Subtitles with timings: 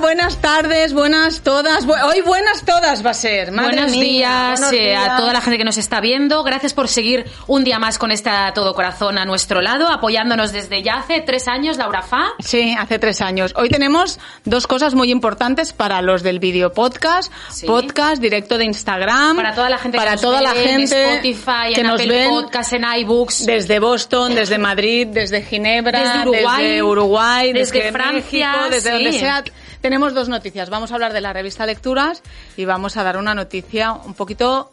[0.00, 1.86] Buenas tardes, buenas todas.
[1.86, 3.52] Bu- Hoy buenas todas va a ser.
[3.52, 5.16] Madre Buenos mía, días, buenos eh, a días.
[5.18, 6.42] toda la gente que nos está viendo.
[6.42, 10.82] Gracias por seguir un día más con esta todo corazón a nuestro lado, apoyándonos desde
[10.82, 12.32] ya hace tres años, Laura Fa.
[12.40, 13.52] Sí, hace tres años.
[13.56, 17.66] Hoy tenemos dos cosas muy importantes para los del vídeo podcast, Sí.
[17.66, 19.36] podcast, directo de Instagram.
[19.36, 21.86] Para toda la gente para que nos toda ve la gente en Spotify, que en
[21.86, 23.46] nos Apple ven Podcast, en iBooks.
[23.46, 28.94] desde Boston, desde Madrid, desde Ginebra, Desde Uruguay, desde, Uruguay, desde Francia, México, desde sí.
[29.04, 29.44] donde sea.
[29.82, 30.70] Tenemos dos noticias.
[30.70, 32.22] Vamos a hablar de la revista Lecturas
[32.56, 34.70] y vamos a dar una noticia un poquito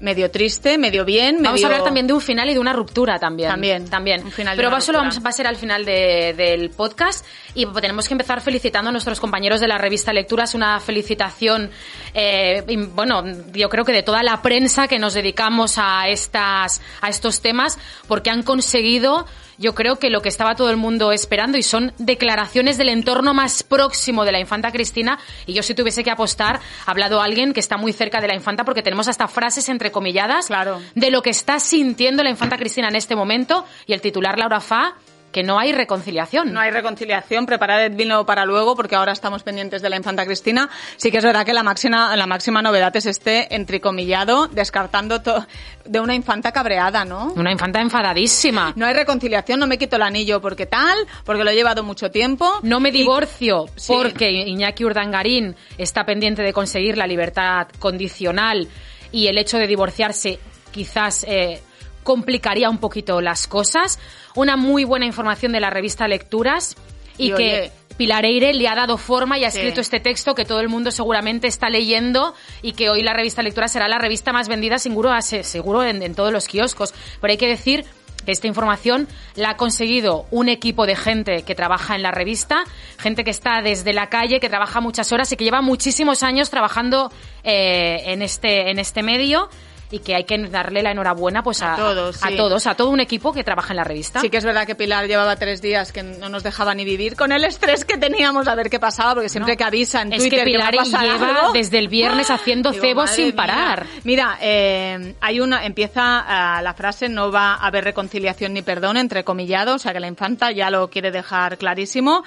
[0.00, 2.72] medio triste, medio bien, Vamos medio- a hablar también de un final y de una
[2.72, 3.50] ruptura también.
[3.50, 4.24] También, También.
[4.24, 5.10] un final Pero una eso lo ruptura.
[5.10, 7.26] vamos, va a ser al final de- del podcast.
[7.56, 10.54] Y tenemos que empezar felicitando a nuestros compañeros de la revista Lecturas.
[10.54, 11.72] Una felicitación,
[12.14, 16.80] eh, y, bueno, yo creo que de toda la prensa que nos dedicamos a, estas,
[17.00, 19.26] a estos temas, porque han conseguido
[19.58, 23.34] yo creo que lo que estaba todo el mundo esperando y son declaraciones del entorno
[23.34, 27.52] más próximo de la infanta Cristina y yo si tuviese que apostar, ha hablado alguien
[27.52, 30.80] que está muy cerca de la infanta porque tenemos hasta frases entrecomilladas Claro.
[30.94, 34.60] de lo que está sintiendo la infanta Cristina en este momento y el titular Laura
[34.60, 34.94] Fa
[35.32, 36.52] que no hay reconciliación.
[36.52, 40.24] No hay reconciliación, preparad el vino para luego, porque ahora estamos pendientes de la infanta
[40.24, 40.70] Cristina.
[40.96, 45.46] Sí que es verdad que la máxima, la máxima novedad es este entrecomillado, descartando to-
[45.84, 47.32] de una infanta cabreada, ¿no?
[47.36, 48.72] Una infanta enfadadísima.
[48.76, 52.10] No hay reconciliación, no me quito el anillo porque tal, porque lo he llevado mucho
[52.10, 52.60] tiempo.
[52.62, 53.92] No me Y- divorcio Sí.
[53.96, 58.68] porque Iñaki Urdangarín está pendiente de conseguir la libertad condicional
[59.12, 60.38] y el hecho de divorciarse
[60.70, 61.62] quizás eh,
[62.08, 63.98] complicaría un poquito las cosas.
[64.34, 66.74] Una muy buena información de la revista Lecturas
[67.18, 69.58] y, Y, que oye, Pilar Eire le ha dado forma y ha Sí.
[69.58, 73.42] escrito este texto que todo el mundo seguramente está leyendo y que hoy la revista
[73.42, 76.94] Lecturas será la revista más vendida seguro, seguro en, en todos los kioscos.
[77.20, 77.84] Pero hay que decir
[78.24, 82.64] que esta información la ha conseguido un equipo de gente que trabaja en la revista,
[82.96, 86.48] gente que está desde la calle, que trabaja muchas horas y que lleva muchísimos años
[86.48, 87.12] trabajando
[87.44, 89.50] eh, en, este, en este medio
[89.90, 92.36] y que hay que darle la enhorabuena pues a, A todos, a sí.
[92.36, 94.20] todos, a todo un equipo que trabaja en la revista.
[94.20, 97.16] Sí que es verdad que Pilar llevaba tres días que no nos dejaba ni vivir
[97.16, 99.56] con el estrés que teníamos a ver qué pasaba, porque siempre No.
[99.58, 102.70] que avisa en Es Twitter que a Pilar pasar lleva algo- desde el viernes haciendo
[102.72, 103.86] Digo, cebos sin parar.
[104.04, 108.96] Mira, eh, hay una, empieza ah, la frase no va a haber reconciliación ni perdón,
[108.96, 112.22] entrecomillado, o sea que la infanta ya lo quiere dejar clarísimo.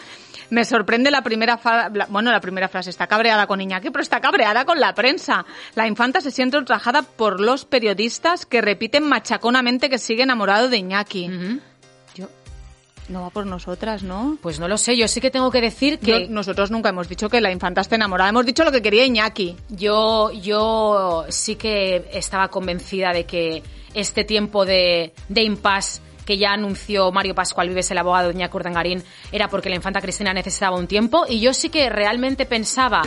[0.49, 4.01] Me sorprende la primera, fa- la- bueno, la primera frase, está cabreada con Iñaki, pero
[4.01, 5.45] está cabreada con la prensa.
[5.75, 10.77] La infanta se siente ultrajada por los periodistas que repiten machaconamente que sigue enamorado de
[10.77, 11.29] Iñaki.
[12.15, 12.27] Yo,
[13.09, 14.37] no va por nosotras, ¿no?
[14.41, 17.09] Pues no lo sé, yo sí que tengo que decir que Yo- nosotros nunca hemos
[17.09, 19.55] dicho que la infanta esté enamorada, hemos dicho lo que quería Iñaki.
[19.69, 23.63] Yo, yo sí que estaba convencida de que
[23.93, 28.55] este tiempo de, de impasse que ya anunció Mario Pascual Vives, el abogado de Iñaki
[28.55, 31.25] Urdangarín, era porque la infanta Cristina necesitaba un tiempo.
[31.27, 33.01] Y yo sí que realmente pensaba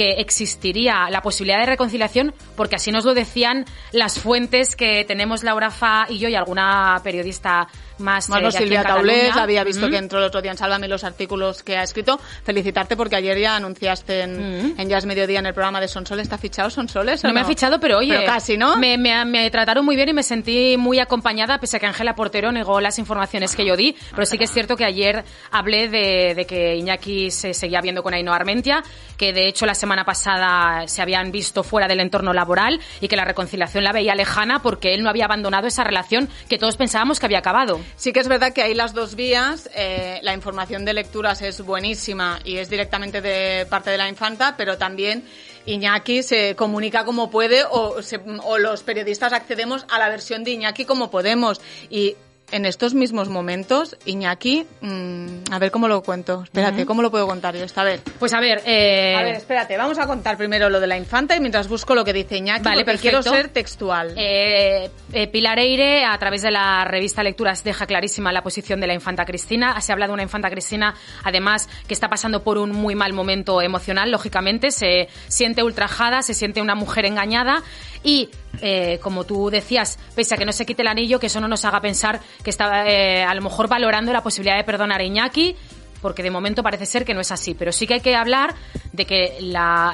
[0.00, 5.42] que existiría la posibilidad de reconciliación, porque así nos lo decían las fuentes que tenemos
[5.44, 7.68] Laura Fa y yo y alguna periodista
[7.98, 8.26] más.
[8.28, 8.82] eh, Bueno, en Silvia.
[8.82, 12.18] Taulés, había visto que entró el otro día en Sálvame los artículos que ha escrito.
[12.44, 16.22] Felicitarte porque ayer ya anunciaste en, en Jazz Mediodía en el programa de Sonsoles.
[16.22, 17.22] ¿Está fichado Sonsoles?
[17.22, 18.76] o No me ha fichado, pero oye, Pero casi, ¿no?
[18.78, 22.14] Me, me- me trataron muy bien y me sentí muy acompañada, pese a que Ángela
[22.14, 23.94] Portero negó las informaciones que yo di.
[24.12, 28.02] Pero sí que es cierto que ayer hablé de, de que Iñaki se seguía viendo
[28.02, 28.82] con Ainhoa Armentia,
[29.18, 33.16] que de hecho la semana pasada se habían visto fuera del entorno laboral y que
[33.16, 37.20] la reconciliación la veía lejana porque él no había abandonado esa relación que todos pensábamos
[37.20, 37.80] que había acabado.
[37.96, 39.68] Sí que es verdad que hay las dos vías.
[39.74, 44.54] eh, la información de lecturas es buenísima y es directamente de parte de la infanta,
[44.56, 45.24] pero también
[45.66, 48.00] Iñaki se comunica como puede o
[48.58, 51.60] los periodistas accedemos a la versión de Iñaki como podemos.
[51.90, 52.16] Y
[52.50, 56.42] en estos mismos momentos, Iñaki, mm, a ver cómo lo cuento.
[56.44, 58.02] Espérate, ¿cómo lo puedo contar yo esta vez?
[58.18, 59.14] Pues a ver, eh...
[59.16, 62.04] A ver, espérate, vamos a contar primero lo de la infanta y mientras busco lo
[62.04, 64.14] que dice Iñaki, Vale, porque quiero ser textual.
[64.16, 68.86] Eh, eh, Pilar Eire, a través de la revista Lecturas, deja clarísima la posición de
[68.86, 69.80] la infanta Cristina.
[69.80, 70.94] Se habla de una infanta Cristina,
[71.24, 74.70] además, que está pasando por un muy mal momento emocional, lógicamente.
[74.70, 77.62] Se siente ultrajada, se siente una mujer engañada
[78.02, 78.30] y,
[78.60, 81.48] eh, como tú decías, pese a que no se quite el anillo, que eso no
[81.48, 85.04] nos haga pensar que está eh, a lo mejor valorando la posibilidad de perdonar a
[85.04, 85.56] Iñaki
[86.00, 87.54] porque de momento parece ser que no es así.
[87.54, 88.54] Pero sí que hay que hablar
[88.92, 89.36] de que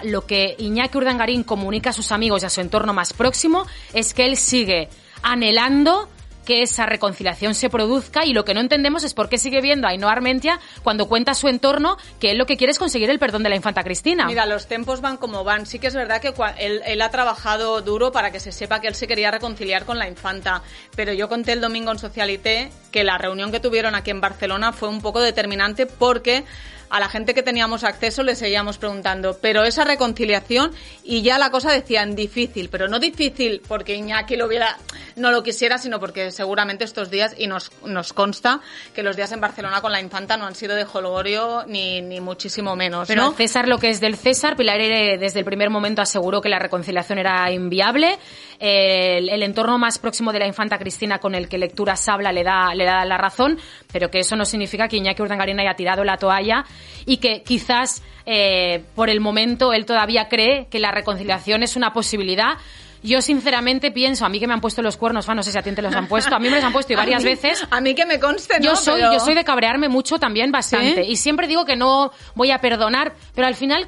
[0.05, 4.15] lo que Iñaki Urdangarín comunica a sus amigos y a su entorno más próximo es
[4.15, 4.89] que él sigue
[5.23, 6.09] anhelando
[6.47, 9.87] que esa reconciliación se produzca y lo que no entendemos es por qué sigue viendo
[9.87, 13.19] a Ainhoa Armentia cuando cuenta su entorno que él lo que quiere es conseguir el
[13.19, 14.25] perdón de la infanta Cristina.
[14.27, 15.67] Mira, los tiempos van como van.
[15.67, 18.89] Sí que es verdad que él, él ha trabajado duro para que se sepa que
[18.89, 20.63] él se quería reconciliar con la infanta.
[20.95, 24.73] Pero yo conté el domingo en Socialité que la reunión que tuvieron aquí en Barcelona
[24.73, 26.45] fue un poco determinante porque
[26.91, 30.73] a la gente que teníamos acceso le seguíamos preguntando, pero esa reconciliación
[31.05, 34.77] y ya la cosa decían difícil, pero no difícil porque Iñaki lo hubiera,
[35.17, 38.61] no lo quisiera, sino porque seguramente estos días, y nos, nos consta
[38.95, 42.21] que los días en Barcelona con la infanta no han sido de jolgorio ni, ni
[42.21, 43.33] muchísimo menos, Pero ¿no?
[43.33, 46.59] César lo que es del César, Pilar Eire desde el primer momento aseguró que la
[46.59, 48.19] reconciliación era inviable.
[48.59, 52.33] Eh, El, el entorno más próximo de la infanta Cristina con el que Lecturas habla
[52.33, 53.59] le da, le da la razón,
[53.93, 56.65] pero que eso no significa que Iñaki Urdangarín haya tirado la toalla
[57.05, 61.93] y que quizás eh, por el momento él todavía cree que la reconciliación es una
[61.93, 62.57] posibilidad.
[63.03, 65.59] Yo sinceramente pienso, a mí que me han puesto los cuernos, Fa, no sé si
[65.59, 67.23] a ti te los han puesto, a mí me los han puesto y A varias
[67.23, 67.65] mí- veces.
[67.71, 68.65] A mí que me conste, ¿no?
[68.65, 71.05] Yo soy, Pero- yo soy de cabrearme mucho también bastante.
[71.05, 71.11] ¿Sí?
[71.13, 73.87] Y siempre digo que no voy a perdonar, pero al final,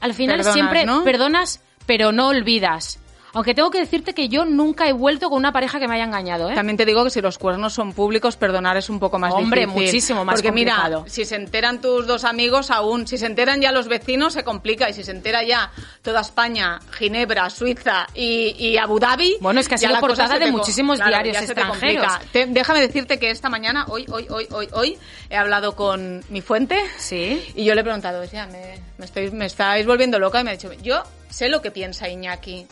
[0.00, 1.02] al final Perdonas, siempre ¿no?
[1.04, 2.99] perdonas, pero no olvidas.
[3.32, 6.04] Aunque tengo que decirte que yo nunca he vuelto con una pareja que me haya
[6.04, 6.54] engañado, ¿eh?
[6.54, 9.66] También te digo que si los cuernos son públicos, perdonar es un poco más Hombre,
[9.66, 9.84] difícil.
[9.86, 11.00] muchísimo más Porque complicado.
[11.02, 14.42] mira, si se enteran tus dos amigos aún, si se enteran ya los vecinos se
[14.42, 15.70] complica y si se entera ya
[16.02, 19.36] toda España, Ginebra, Suiza y, y Abu Dhabi...
[19.40, 22.12] Bueno, es que ha sido portada de muchísimos claro, diarios te extranjeros.
[22.32, 24.98] Te- déjame decirte que esta mañana, hoy, hoy, hoy, hoy, hoy,
[25.28, 27.42] he hablado con mi fuente Sí.
[27.54, 30.50] y yo le he preguntado, ya, me, me, estoy, me estáis volviendo loca y me
[30.50, 32.66] ha dicho, yo sé lo que piensa Iñaki.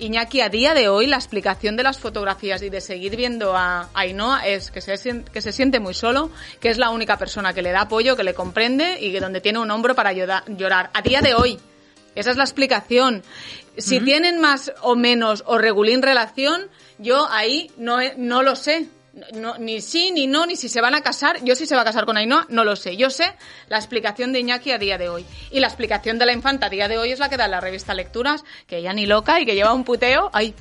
[0.00, 3.88] Iñaki, a día de hoy, la explicación de las fotografías y de seguir viendo a
[3.94, 6.30] Ainhoa es que se, que se siente muy solo,
[6.60, 9.40] que es la única persona que le da apoyo, que le comprende y que donde
[9.40, 10.90] tiene un hombro para llorar.
[10.92, 11.58] A día de hoy.
[12.14, 13.22] Esa es la explicación.
[13.76, 16.62] Si tienen más o menos o regulín relación,
[16.98, 18.88] yo ahí no, no lo sé.
[19.34, 21.42] No, ni sí, ni no, ni si se van a casar.
[21.44, 22.96] Yo si se va a casar con Ainhoa, no lo sé.
[22.96, 23.24] Yo sé
[23.68, 25.24] la explicación de Iñaki a día de hoy.
[25.50, 27.60] Y la explicación de la infanta a día de hoy es la que da la
[27.60, 30.30] revista Lecturas, que ella ni loca y que lleva un puteo.
[30.32, 30.54] Ay,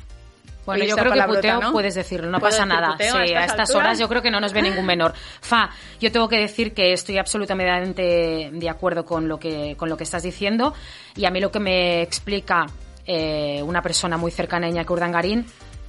[0.65, 1.71] Bueno, yo creo que puteo ¿no?
[1.71, 2.97] puedes decirlo, no ¿Puedo pasa decir nada.
[2.99, 5.13] Sí, a a estas horas yo creo que no nos ve ningún menor.
[5.41, 5.69] Fa,
[5.99, 10.03] yo tengo que decir que estoy absolutamente de acuerdo con lo que, con lo que
[10.03, 10.73] estás diciendo
[11.15, 12.65] y a mí lo que me explica
[13.05, 15.45] eh, una persona muy cercana a Iñaki Urdangarín,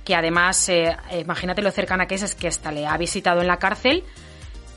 [0.08, 3.46] que además, eh, imagínate lo cercana que es, es que hasta le ha visitado en
[3.46, 4.04] la cárcel,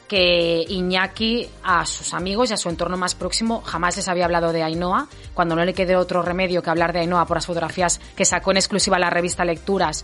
[0.05, 4.51] que Iñaki a sus amigos y a su entorno más próximo jamás les había hablado
[4.51, 8.01] de Ainhoa, cuando no le quedó otro remedio que hablar de Ainhoa por las fotografías
[8.13, 10.03] que sacó en exclusiva la revista Lecturas,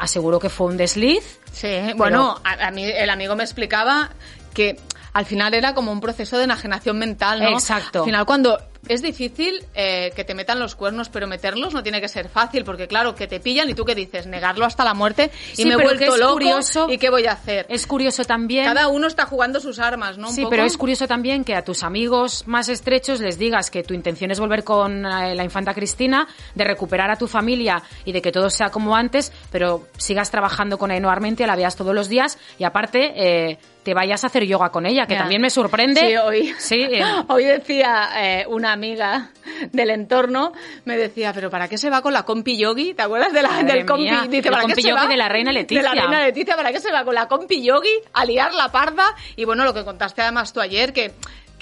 [0.00, 1.38] aseguró que fue un desliz.
[1.52, 4.10] Sí, bueno, a, a mí el amigo me explicaba
[4.52, 4.76] que
[5.12, 7.50] al final era como un proceso de enajenación mental, ¿no?
[7.50, 8.00] Exacto.
[8.00, 12.00] Al final cuando es difícil eh, que te metan los cuernos, pero meterlos no tiene
[12.00, 14.92] que ser fácil, porque claro, que te pillan y tú qué dices, negarlo hasta la
[14.94, 17.66] muerte y Sí, me he vuelto es loco curioso- y qué voy a hacer.
[17.68, 18.64] Es curioso también.
[18.64, 20.28] Cada uno está jugando sus armas, ¿no?
[20.28, 20.50] Un Sí, poco.
[20.50, 24.30] pero es curioso también que a tus amigos más estrechos les digas que tu intención
[24.30, 28.32] es volver con eh, la infanta Cristina, de recuperar a tu familia y de que
[28.32, 32.38] todo sea como antes, pero sigas trabajando con Ainhoa Armentia, la veas todos los días
[32.58, 36.00] y aparte eh, te vayas a hacer yoga con ella, que también me sorprende.
[36.00, 39.30] Sí, hoy, Sí, eh, hoy decía eh, una amiga
[39.72, 40.52] del entorno,
[40.84, 42.94] me decía, pero ¿para qué se va con la compi yogi?
[42.94, 44.02] ¿Te acuerdas de la, Madre del compi?
[44.04, 45.08] mía, Dice, el ¿para qué compi se yogi va?
[45.08, 45.82] de la reina Leticia.
[45.82, 48.70] De la reina Leticia, ¿para qué se va con la compi yogi a liar la
[48.70, 49.04] parda?
[49.36, 51.12] Y bueno, lo que contaste además tú ayer, que...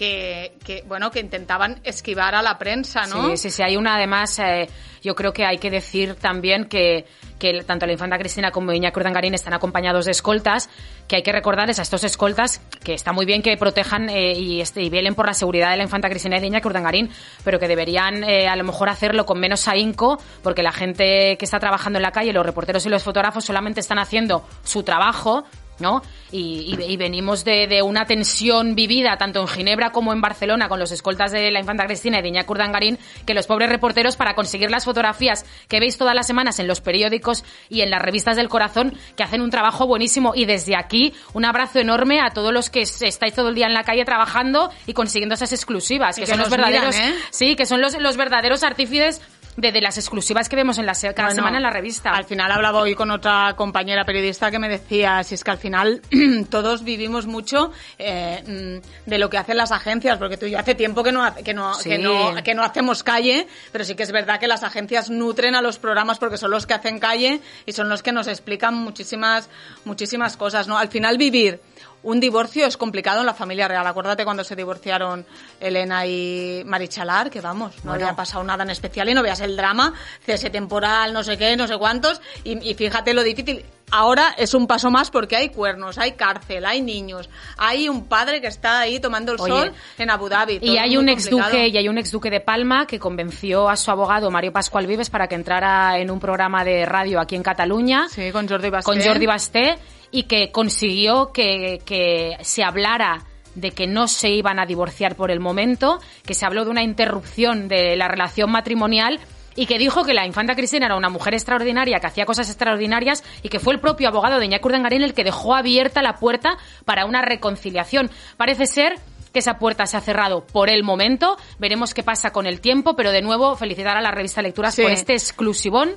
[0.00, 3.62] Que, bueno que intentaban esquivar a la prensa no Sí, sí, sí.
[3.62, 4.66] Hay una, además, eh,
[5.02, 7.04] yo creo que hay que decir también que,
[7.38, 10.70] que tanto la infanta Cristina como Iñaki Urdangarín están acompañados de escoltas,
[11.06, 14.62] que hay que recordarles a estos escoltas que está muy bien que protejan eh, y,
[14.62, 17.10] este, y velen por la seguridad de la infanta Cristina y de Iñaki Urdangarín,
[17.44, 21.44] pero que deberían eh, a lo mejor hacerlo con menos ahínco, porque la gente que
[21.44, 25.44] está trabajando en la calle, los reporteros y los fotógrafos solamente están haciendo su trabajo
[25.80, 26.02] ¿no?
[26.32, 30.68] Y, y- y venimos de, de una tensión vivida tanto en Ginebra como en Barcelona
[30.68, 34.16] con los escoltas de la infanta Cristina y de Iñaki Urdangarín que los pobres reporteros
[34.16, 38.00] para conseguir las fotografías que veis todas las semanas en los periódicos y en las
[38.02, 42.30] revistas del corazón que hacen un trabajo buenísimo y desde aquí un abrazo enorme a
[42.30, 46.14] todos los que estáis todo el día en la calle trabajando y consiguiendo esas exclusivas
[46.16, 47.14] que, que son los miran, verdaderos ¿eh?
[47.30, 49.20] sí que son los, los verdaderos artífices
[49.56, 52.24] de, de las exclusivas que vemos en la cada Bueno, semana en la revista Al
[52.24, 56.00] final hablaba hoy con otra compañera periodista que me decía, si es que al final
[56.50, 60.58] todos vivimos mucho eh, mm, de lo que hacen las agencias, porque tú y yo
[60.58, 61.88] hace tiempo que no, hace- que, no, Sí.
[61.90, 65.54] que, no, que no hacemos calle, pero sí que es verdad que las agencias nutren
[65.54, 68.74] a los programas porque son los que hacen calle y son los que nos explican
[68.74, 69.48] muchísimas,
[69.84, 70.78] muchísimas cosas, ¿no?
[70.78, 71.60] Al final vivir
[72.02, 73.86] un divorcio es complicado en la familia real.
[73.86, 75.26] Acuérdate cuando se divorciaron
[75.60, 78.06] Elena y Marichalar, que vamos, no Bueno.
[78.06, 79.92] había pasado nada en especial y no veas el drama,
[80.24, 83.64] cese temporal, no sé qué, no sé cuántos, y, y fíjate lo difícil.
[83.92, 87.28] Ahora es un paso más porque hay cuernos, hay cárcel, hay niños,
[87.58, 90.60] hay un padre que está ahí tomando el Oye, sol en Abu Dhabi.
[90.62, 91.40] Y hay un complicado.
[91.48, 95.10] exduque y hay un exduque de Palma que convenció a su abogado Mario Pascual Vives
[95.10, 98.84] para que entrara en un programa de radio aquí en Cataluña Sí, con Jordi Basté.
[98.92, 99.78] con Jordi Basté
[100.10, 103.24] y que consiguió que, que se hablara
[103.54, 106.82] de que no se iban a divorciar por el momento, que se habló de una
[106.82, 109.20] interrupción de la relación matrimonial
[109.56, 113.24] y que dijo que la infanta Cristina era una mujer extraordinaria, que hacía cosas extraordinarias
[113.42, 116.56] y que fue el propio abogado de Iñaki Urdangarín el que dejó abierta la puerta
[116.84, 118.10] para una reconciliación.
[118.36, 118.94] Parece ser
[119.32, 122.94] que esa puerta se ha cerrado por el momento, veremos qué pasa con el tiempo,
[122.96, 124.82] pero de nuevo felicitar a la revista Lecturas Sí.
[124.82, 125.90] por este exclusivón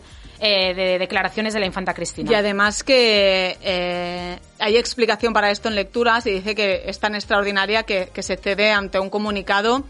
[0.45, 2.29] eh, de declaraciones de la infanta Cristina.
[2.29, 7.15] Y además que eh, hay explicación para esto en lecturas y dice que es tan
[7.15, 9.85] extraordinaria que, que se cede ante un comunicado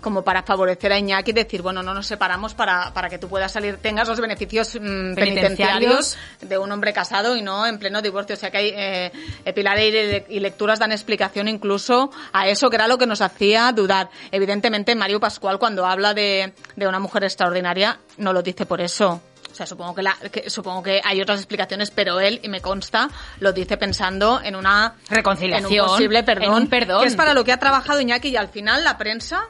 [0.00, 3.28] como para favorecer a Iñaki y decir, bueno, no nos separamos para, para que tú
[3.28, 5.14] puedas salir, tengas los beneficios mm, Penitenciarios.
[5.14, 8.34] penitenciarios de un hombre casado y no en pleno divorcio.
[8.34, 9.12] O sea que hay, eh,
[9.54, 14.10] Pilar y lecturas dan explicación incluso a eso, que era lo que nos hacía dudar.
[14.32, 19.22] Evidentemente, Mario Pascual, cuando habla de, de una mujer extraordinaria, no lo dice por eso.
[19.54, 22.60] O sea, supongo que, la, que- supongo que hay otras explicaciones, pero él, y me
[22.60, 23.08] consta,
[23.38, 27.02] lo dice pensando en una Reconciliación, en un posible perdón, en un perdón.
[27.02, 29.44] que es para lo que ha trabajado Iñaki y al final la prensa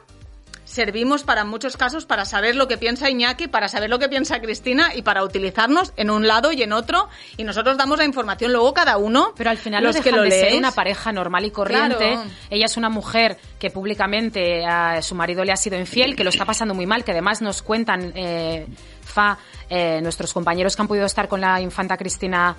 [0.63, 4.41] servimos para muchos casos para saber lo que piensa Iñaki, para saber lo que piensa
[4.41, 7.07] Cristina y para utilizarnos en un lado y en otro
[7.37, 9.33] y nosotros damos la información luego cada uno.
[9.37, 11.97] Pero al final los no que lo de ser una pareja normal y corriente.
[12.13, 12.23] Claro.
[12.49, 16.31] Ella es una mujer que públicamente a su marido le ha sido infiel, que lo
[16.31, 18.65] está pasando muy mal, que además nos cuentan, eh,
[19.05, 19.37] Fa,
[19.69, 22.55] eh, nuestros compañeros que han podido estar con la infanta Cristina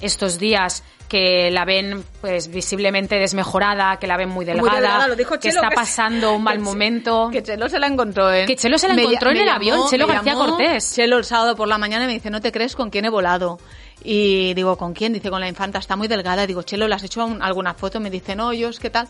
[0.00, 5.08] estos días, que la ven pues visiblemente desmejorada, que la ven muy delgada, Muy delgada,
[5.08, 7.28] lo dijo que Chelo, está que- pasando un mal momento.
[7.30, 8.44] Que Chelo se la encontró, ¿eh?
[8.46, 10.94] Que Chelo se la encontró en el avión, Chelo García llamó Cortés.
[10.94, 13.58] Chelo el sábado por la mañana me dice, ¿no te crees con quién he volado?
[14.02, 15.12] Y digo, ¿con quién?
[15.12, 16.46] Dice, con la infanta, está muy delgada.
[16.46, 18.00] Digo, Chelo, ¿le has hecho un- alguna foto?
[18.00, 19.08] Me dice, no, yo es que tal.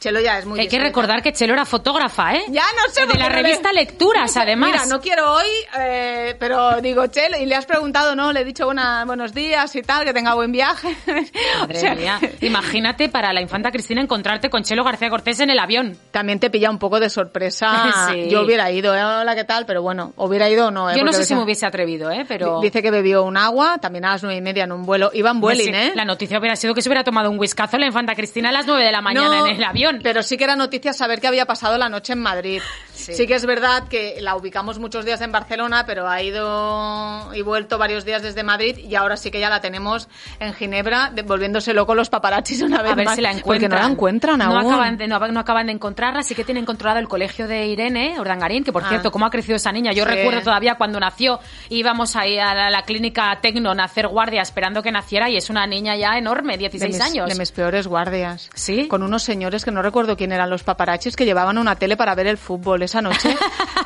[0.00, 2.42] Chelo ya es muy Hay que recordar que Chelo era fotógrafa, ¿eh?
[2.48, 4.70] Ya no sé De la le- revista Lecturas, además.
[4.72, 5.46] Mira, no quiero hoy,
[5.78, 8.32] eh, pero digo, Chelo, y le has preguntado, ¿no?
[8.32, 10.96] Le he dicho buenos días y tal, que tenga buen viaje.
[11.60, 12.18] Madre O sea, mía.
[12.40, 15.96] Imagínate para la infanta Cristina encontrarte con Chelo García Cortés en el avión.
[16.10, 18.06] También te pilla un poco de sorpresa.
[18.10, 18.28] Sí.
[18.30, 19.04] Yo hubiera ido, ¿eh?
[19.04, 19.66] Hola, ¿qué tal?
[19.66, 20.94] Pero bueno, hubiera ido o no, ¿eh?
[20.96, 22.24] Yo no sé si me hubiese atrevido, ¿eh?
[22.26, 22.60] Pero...
[22.60, 25.10] Dice que bebió un agua, también a las nueve y media en un vuelo.
[25.12, 25.92] Iban Vueling, Sí, ¿eh?
[25.94, 28.66] La noticia hubiera sido que se hubiera tomado un whiskazo la infanta Cristina a las
[28.66, 29.89] 9 de la mañana No, en el avión.
[30.02, 32.62] Pero sí que era noticia saber qué había pasado la noche en Madrid.
[33.00, 33.14] Sí.
[33.14, 33.26] Sí.
[33.26, 37.78] que es verdad que la ubicamos muchos días en Barcelona, pero ha ido y vuelto
[37.78, 41.94] varios días desde Madrid y ahora sí que ya la tenemos en Ginebra, volviéndose loco
[41.94, 43.14] los paparazzis una vez a ver más.
[43.16, 43.44] si la encuentran.
[43.44, 44.72] Porque no la encuentran no aún.
[44.72, 48.18] Acaban de, no, no acaban de encontrarla, sí que tienen controlado el colegio de Irene
[48.20, 48.88] Urdangarín, que por Ah.
[48.88, 49.92] cierto, cómo ha crecido esa niña.
[49.92, 50.10] Yo Sí.
[50.10, 54.82] recuerdo todavía cuando nació, íbamos ahí a la, la clínica Tecnon a hacer guardia esperando
[54.82, 57.28] que naciera y es una niña ya enorme, 16 de mis, años.
[57.28, 58.50] de mis peores guardias.
[58.54, 58.88] ¿Sí?
[58.88, 62.14] Con unos señores que no recuerdo quién eran los paparachis que llevaban una tele para
[62.14, 63.36] ver el fútbol esa noche.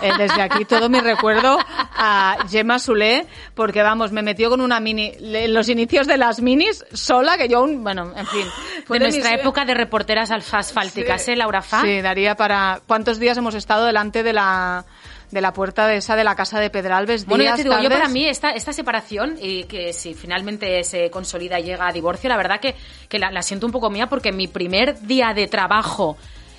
[0.03, 1.59] Eh, desde aquí todo mi recuerdo
[1.97, 6.41] a Gemma Sulé, porque vamos, me metió con una mini, en los inicios de las
[6.41, 8.47] minis, sola, que yo aún, bueno, en fin.
[8.87, 11.83] fue de de nuestra mis- época de reporteras asfálticas, ¿eh, Laura Fa?
[11.83, 12.81] Sí, daría para...
[12.87, 14.85] ¿Cuántos días hemos estado delante de la
[15.31, 17.27] de la puerta de esa de la casa de Pedralbes?
[17.27, 21.11] Bueno, ya te digo, yo para mí esta, esta separación, y que si finalmente se
[21.11, 22.77] consolida y llega a divorcio, la verdad que,
[23.09, 26.17] que la, la siento un poco mía porque mi primer día de trabajo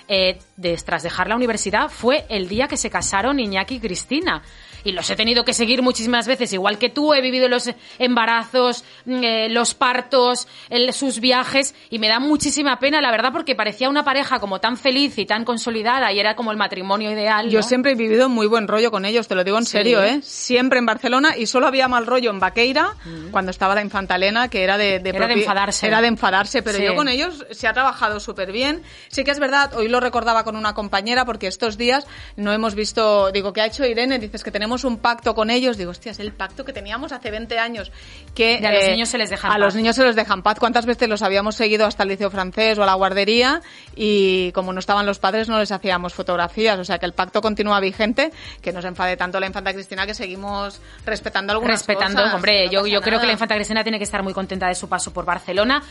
[0.10, 4.44] eh, de, tras dejar la universidad fue el día que se casaron Iñaki y Cristina
[4.86, 8.86] y los he tenido que seguir muchísimas veces, igual que tú, he vivido los embarazos,
[9.06, 13.56] mm, eh, los partos, el, sus viajes, y me da muchísima pena, la verdad, porque
[13.56, 17.50] parecía una pareja como tan feliz y tan consolidada, y era como el matrimonio ideal.
[17.50, 20.20] Yo siempre he vivido muy buen rollo con ellos, te lo digo en serio, ¿eh?
[20.22, 23.32] Siempre en Barcelona, y solo había mal rollo en Vaqueira, mm.
[23.32, 25.88] cuando estaba la infanta Elena, que era de, era de enfadarse.
[25.88, 28.84] Era de enfadarse, pero yo con ellos se ha trabajado súper bien.
[29.08, 32.76] Sí que es verdad, hoy lo recordaba con una compañera, porque estos días no hemos
[32.76, 34.18] visto, digo, ¿qué ha hecho Irene?
[34.20, 37.32] Dices que tenemos un pacto con ellos, digo, hostia, es el pacto que teníamos hace
[37.32, 37.92] 20 años.
[38.34, 40.60] Que, a los eh, niños se les deja A los niños se les dejan paz.
[40.60, 43.62] ¿Cuántas veces los habíamos seguido hasta el liceo francés o a la guardería
[43.96, 46.80] y como no estaban los padres no les hacíamos fotografías?
[46.80, 50.14] O sea que el pacto continúa vigente, que nos enfade tanto la infanta Cristina que
[50.14, 54.24] seguimos respetando algunas Respetando, hombre, yo, yo creo que la infanta Cristina tiene que estar
[54.24, 55.84] muy contenta de su paso por Barcelona.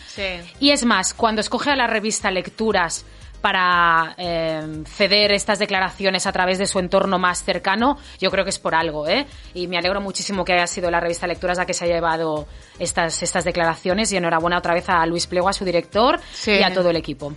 [0.60, 3.04] Y es más, cuando escoge a la revista Lecturas
[3.44, 8.48] para eh, ceder estas declaraciones a través de su entorno más cercano, yo creo que
[8.48, 9.26] es por algo, ¿eh?
[9.52, 12.46] Y me alegro muchísimo que haya sido la revista Lecturas la que se haya llevado
[12.78, 16.72] estas, estas declaraciones y enhorabuena otra vez a Luis Plego, a su director y a
[16.72, 17.34] todo el equipo.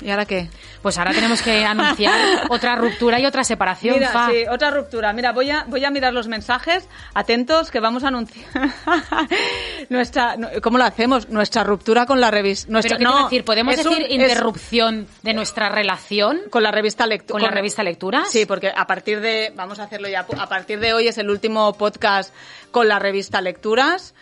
[0.00, 0.48] ¿Y ahora qué?
[0.82, 2.14] Pues ahora tenemos que anunciar
[2.50, 3.96] otra ruptura y otra separación.
[3.96, 5.12] Mira, sí, otra ruptura.
[5.12, 6.88] Mira, voy a, voy a mirar los mensajes.
[7.14, 8.46] Atentos, que vamos a anunciar
[9.88, 11.28] nuestra, ¿cómo lo hacemos?
[11.28, 12.70] Nuestra ruptura con la revista.
[12.70, 13.44] Nuestra, no, decir?
[13.44, 16.40] ¿Podemos decir interrupción de nuestra relación?
[16.50, 17.40] Con la revista Lectura.
[17.40, 18.30] ¿Con, la revista Lecturas?
[18.30, 21.30] Sí, porque a partir de, vamos a hacerlo ya, a partir de hoy es el
[21.30, 22.34] último podcast
[22.70, 24.14] con la revista Lecturas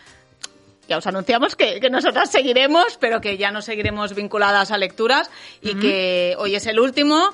[0.87, 5.29] ya os anunciamos que, que, nosotras seguiremos, pero que ya no seguiremos vinculadas a lecturas
[5.61, 7.33] y que hoy es el último.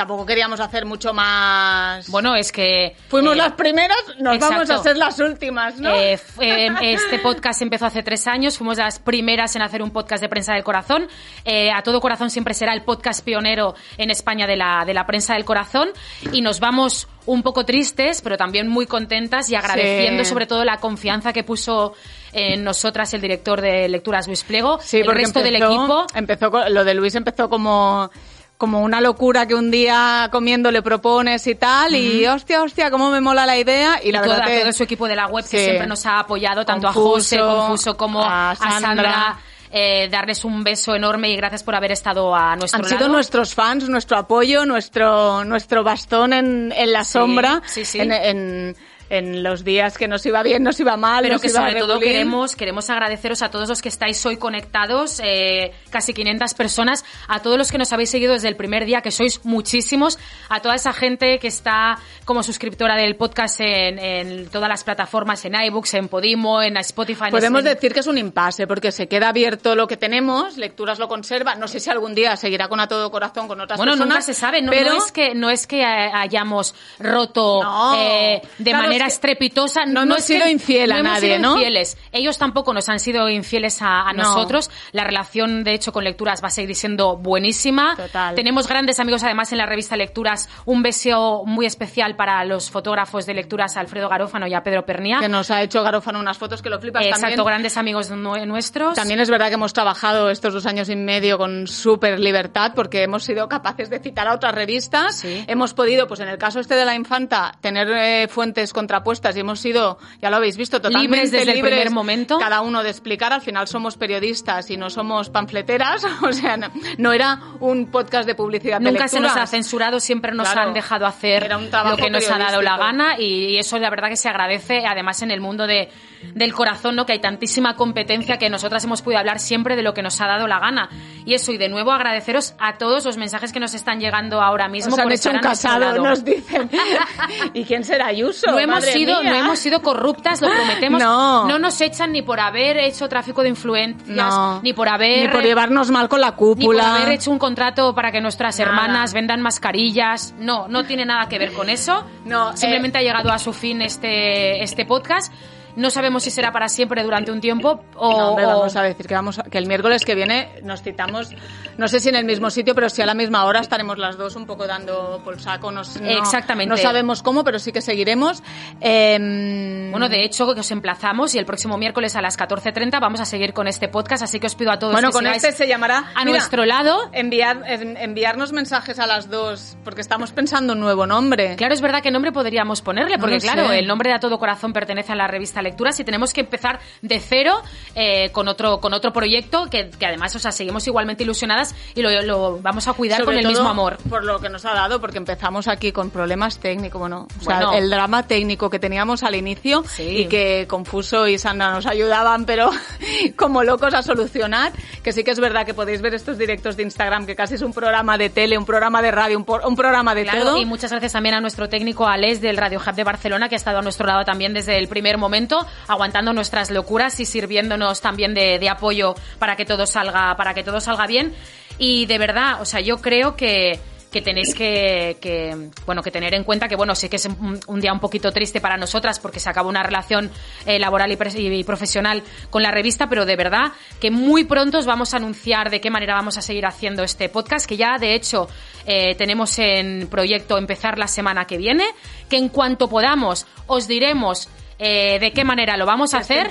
[0.00, 2.08] Tampoco queríamos hacer mucho más.
[2.08, 2.96] Bueno, es que.
[3.08, 5.90] Fuimos eh, las primeras, nos vamos a ser las últimas, ¿no?
[5.90, 10.22] Eh, eh, este podcast empezó hace tres años, fuimos las primeras en hacer un podcast
[10.22, 11.06] de prensa del corazón.
[11.44, 15.34] a todo corazón siempre será el podcast pionero en España de la, de la prensa
[15.34, 15.90] del corazón.
[16.32, 20.78] Y nos vamos un poco tristes, pero también muy contentas y agradeciendo sobre todo la
[20.78, 21.94] confianza que puso
[22.32, 26.06] en nosotras el director de lecturas Luis Pliego, sí, el resto del equipo.
[26.12, 28.10] Empezó lo de Luis empezó como
[28.58, 33.10] como una locura que un día comiendo le propones y tal, y hostia, hostia, cómo
[33.10, 34.00] me mola la idea.
[34.02, 36.66] Y, la verdad que, todo su equipo de la web que siempre nos ha apoyado,
[36.66, 39.38] tanto a José, Confuso, como a Sandra.
[39.72, 42.92] Eh, darles un beso enorme y gracias por haber estado a nuestro lado.
[42.92, 47.62] Han sido nuestros fans, nuestro apoyo, nuestro, nuestro bastón en, en la sombra.
[47.66, 48.00] Sí, sí.
[48.00, 48.76] en en
[49.10, 51.22] los días que nos iba bien, nos iba mal.
[51.22, 55.72] Pero que sobre todo queremos, queremos agradeceros a todos los que estáis hoy conectados, eh,
[55.90, 59.10] casi 500 personas, a todos los que nos habéis seguido desde el primer día, que
[59.10, 64.84] sois muchísimos, a toda esa gente que está como suscriptora del podcast en, todas las
[64.84, 67.30] plataformas, en iBooks, en Podimo, en Spotify.
[67.30, 71.08] Podemos decir que es un impasse, porque se queda abierto lo que tenemos, Lecturas lo
[71.08, 73.98] conserva, no sé si algún día seguirá con a todo corazón con otras personas.
[73.98, 74.96] Bueno, nunca se sabe, no, pero...
[74.96, 77.60] es que, no es que hayamos roto
[77.96, 79.84] eh, de manera estrepitosa.
[79.86, 81.54] No, hemos sido infiel a nadie, ¿no?
[81.54, 81.96] Infieles.
[82.12, 84.70] Ellos tampoco nos han sido infieles a, nosotros.
[84.92, 87.96] La relación, de hecho, con lecturas va a seguir siendo buenísima.
[88.34, 90.48] Tenemos grandes amigos, además, en la revista Lecturas.
[90.64, 95.20] Un beso muy especial para los fotógrafos de lecturas, Alfredo Garófano y a Pedro Pernía.
[95.20, 98.94] Que nos ha hecho Garófano unas fotos que lo flipas Exacto, grandes amigos nuestros.
[98.94, 103.02] También es verdad que hemos trabajado estos dos años y medio con súper libertad porque
[103.02, 105.24] hemos sido capaces de citar a otras revistas.
[105.24, 109.36] Hemos podido, pues en el caso este de la infanta, tener eh, fuentes contra apuestas
[109.36, 112.38] y hemos sido, ya lo habéis visto, totalmente libres desde el primer momento.
[112.38, 113.32] Cada uno de explicar.
[113.32, 116.06] Al final somos periodistas y no somos panfleteras.
[116.22, 116.58] O sea,
[116.98, 118.78] no, era un podcast de publicidad.
[118.80, 122.62] Nunca se nos ha censurado, siempre nos han dejado hacer lo que nos ha dado
[122.62, 124.84] la gana y eso la verdad que se agradece.
[124.86, 125.90] Además, en el mundo de,
[126.34, 127.06] del corazón, ¿no?
[127.06, 130.26] que hay tantísima competencia que nosotras hemos podido hablar siempre de lo que nos ha
[130.26, 130.88] dado la gana.
[131.24, 134.68] Y eso, y de nuevo agradeceros a todos los mensajes que nos están llegando ahora
[134.68, 134.90] mismo.
[134.90, 136.70] Nos han hecho un casado, nos dicen.
[137.54, 138.50] ¿Y quién será Ayuso?
[138.50, 141.00] No hemos sido, no hemos sido corruptas, lo prometemos.
[141.00, 141.46] No.
[141.46, 145.26] no nos echan ni por haber hecho tráfico de influencias, ni por haber...
[145.26, 146.82] Ni por llevarnos mal con la cúpula.
[146.82, 150.34] Ni por haber hecho un contrato para que nuestras hermanas vendan mascarillas.
[150.38, 152.04] No, no tiene nada que ver con eso.
[152.24, 155.32] No, Simplemente eh, ha llegado a su fin este, este podcast.
[155.76, 158.36] No sabemos si será para siempre durante un tiempo o...
[158.36, 161.30] vamos a decir que, vamos que el miércoles que viene nos citamos,
[161.78, 164.16] no sé si en el mismo sitio, pero si a la misma hora estaremos las
[164.16, 165.70] dos un poco dando por saco.
[165.70, 166.70] no, Exactamente.
[166.70, 168.42] No sabemos cómo, pero sí que seguiremos.
[168.80, 173.20] Em, bueno, de hecho, que os emplazamos y el próximo miércoles a las 14.30 vamos
[173.20, 175.66] a seguir con este podcast, así que os pido a todos bueno, con este se
[175.66, 176.12] llamará...
[176.14, 177.10] A nuestro lado.
[177.12, 181.56] Enviar, enviarnos mensajes a las dos, porque estamos pensando un nuevo nombre.
[181.56, 184.72] Claro, es verdad que nombre podríamos ponerle, porque claro, el nombre de A Todo Corazón
[184.72, 187.62] pertenece a la revista Lecturas y tenemos que empezar de cero
[187.94, 192.02] eh, con otro con otro proyecto que, que, además, o sea, seguimos igualmente ilusionadas y
[192.02, 193.98] lo, lo vamos a cuidar con el mismo amor.
[194.08, 197.70] Por lo que nos ha dado, porque empezamos aquí con problemas técnicos, bueno, o sea,
[197.74, 202.70] el drama técnico que teníamos al inicio y que Confuso y Sandra nos ayudaban, pero
[203.36, 206.82] como locos a solucionar, que sí que es verdad que podéis ver estos directos de
[206.82, 210.14] Instagram, que casi es un programa de tele, un programa de radio, un, un programa
[210.14, 210.58] de todo.
[210.58, 213.56] Y muchas gracias también a nuestro técnico Alex del Radio Hub de Barcelona, que ha
[213.56, 215.49] estado a nuestro lado también desde el primer momento,
[215.86, 220.80] aguantando nuestras locuras y sirviéndonos también de, apoyo para que todo salga, para que todo
[220.80, 221.34] salga bien.
[221.78, 226.44] Y de verdad, o sea, yo creo que que tenéis que, bueno, que tener en
[226.44, 229.48] cuenta que, bueno, sí que es un, día un poquito triste para nosotras porque se
[229.48, 230.30] acabó una relación
[230.66, 235.14] eh, laboral y, profesional con la revista, pero de verdad que muy pronto os vamos
[235.14, 238.48] a anunciar de qué manera vamos a seguir haciendo este podcast, que ya de hecho
[238.86, 241.84] eh, tenemos en proyecto empezar la semana que viene,
[242.28, 244.48] que en cuanto podamos os diremos
[244.82, 246.48] eh, de qué manera lo vamos a hacer.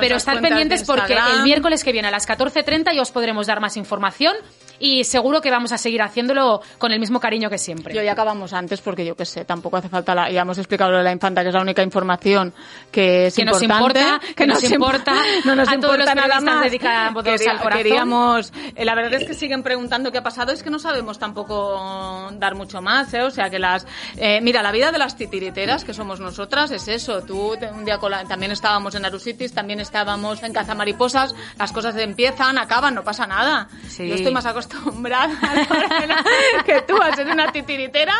[0.00, 3.60] pero estar pendientes porque el miércoles que viene a las 14.30 ya os podremos dar
[3.60, 4.34] más información
[4.80, 7.94] y seguro que vamos a seguir haciéndolo con el mismo cariño que siempre.
[7.94, 10.90] Yo ya acabamos antes porque yo qué sé, tampoco hace falta la, ya hemos explicado
[10.90, 12.52] lo de la infanta que es la única información
[12.90, 15.14] que es que importante, nos importa, que, nos importa,
[15.44, 16.64] no nos a importa nada más.
[16.64, 17.82] Dedicados al corazón.
[17.82, 21.18] Queríamos, eh, la verdad es que siguen preguntando qué ha pasado, es que no sabemos
[21.18, 23.22] tampoco dar mucho más, ¿eh?
[23.22, 26.88] o sea que las, eh, mira, la vida de las titiriteras que somos nosotras es
[26.88, 27.22] eso.
[27.22, 32.94] Tú un día también estábamos en Arusitis, también estábamos en Cazamariposas, las cosas empiezan, acaban,
[32.94, 33.68] no pasa nada.
[33.86, 34.08] Sí.
[34.08, 35.34] Yo estoy más acostumbrada acostumbrada
[36.64, 38.14] que tú a ser una titiritera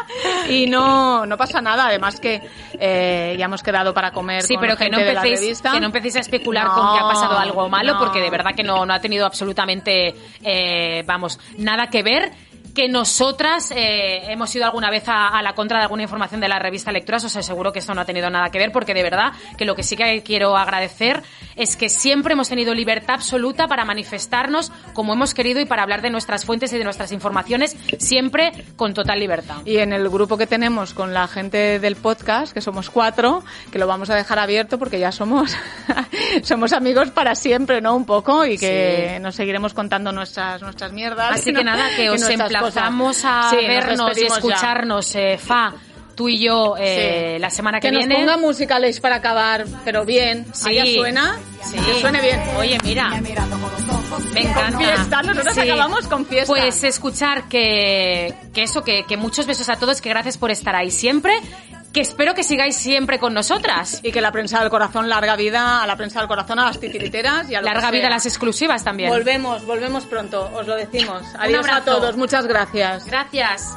[0.48, 1.86] y no, no pasa nada.
[1.86, 2.42] Además que
[2.78, 6.16] eh, ya hemos quedado para comer sí, con pero que no, empecéis, que no empecéis
[6.16, 9.00] a especular con que ha pasado algo malo porque de verdad que no, no ha
[9.00, 12.32] tenido absolutamente, eh, vamos, nada que ver
[12.80, 16.58] que nosotras eh, hemos ido alguna vez a, la contra de alguna información de la
[16.58, 19.34] revista Lecturas, os aseguro que esto no ha tenido nada que ver, porque de verdad
[19.58, 21.22] que lo que sí que quiero agradecer
[21.56, 26.00] es que siempre hemos tenido libertad absoluta para manifestarnos como hemos querido y para hablar
[26.00, 29.56] de nuestras fuentes y de nuestras informaciones, siempre con total libertad.
[29.66, 33.78] Y en el grupo que tenemos con la gente del podcast, que somos cuatro, que
[33.78, 35.54] lo vamos a dejar abierto porque ya somos,
[36.42, 37.94] somos amigos para siempre, ¿no?
[37.94, 41.32] Un poco, y que nos seguiremos contando nuestras, nuestras mierdas.
[41.32, 45.72] Así que nada, que os emplazamos a vernos y escucharnos, eh, Fa
[46.20, 48.14] tú y yo eh, la semana que, que viene.
[48.14, 50.44] Que nos ponga música para acabar, pero bien.
[50.52, 50.76] Sí.
[50.76, 51.38] Ahí suena.
[51.64, 51.76] Sí.
[51.78, 52.42] Que suene bien.
[52.58, 53.08] Oye, mira.
[53.10, 53.30] Me
[54.42, 54.70] encanta.
[54.72, 55.60] Con fiesta, nosotros Sí.
[55.60, 56.52] acabamos con fiesta.
[56.52, 60.76] Pues escuchar que, que eso, que, que muchos besos a todos, que gracias por estar
[60.76, 61.32] ahí siempre,
[61.92, 64.00] que espero que sigáis siempre con nosotras.
[64.02, 66.78] Y que la prensa del corazón larga vida a la prensa del corazón, a las
[66.78, 69.10] titiriteras y a lo Larga que vida a las exclusivas también.
[69.10, 71.22] Volvemos, volvemos pronto, os lo decimos.
[71.38, 71.98] Adiós a abrazo.
[71.98, 73.06] todos, muchas gracias.
[73.06, 73.76] Gracias.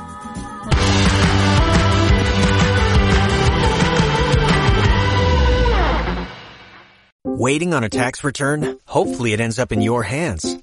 [7.26, 8.78] Waiting on a tax return?
[8.86, 10.63] Hopefully it ends up in your hands.